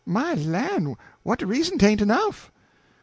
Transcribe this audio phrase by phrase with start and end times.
[0.03, 2.51] "My lan', what de reason 'tain't enough?"